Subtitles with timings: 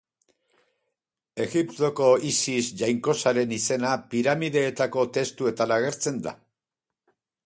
[1.43, 6.35] Egiptoko Isis jainkosaren izena piramideetako testuetan agertzen da.